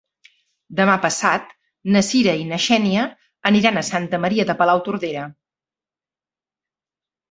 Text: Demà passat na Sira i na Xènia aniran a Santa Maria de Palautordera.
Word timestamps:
Demà 0.79 0.95
passat 1.03 1.51
na 1.97 2.03
Sira 2.09 2.35
i 2.45 2.49
na 2.53 2.59
Xènia 2.69 3.05
aniran 3.53 3.79
a 3.79 3.87
Santa 3.93 4.25
Maria 4.27 4.51
de 4.53 4.59
Palautordera. 4.65 5.31